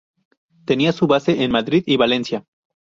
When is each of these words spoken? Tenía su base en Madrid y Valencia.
Tenía 0.65 0.93
su 0.93 1.05
base 1.05 1.43
en 1.43 1.51
Madrid 1.51 1.83
y 1.85 1.95
Valencia. 1.97 2.43